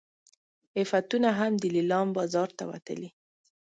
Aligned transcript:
عفتونه 0.81 1.29
هم 1.39 1.51
د 1.57 1.63
لیلام 1.75 2.07
بازار 2.17 2.49
ته 2.57 2.63
وتلي. 2.71 3.09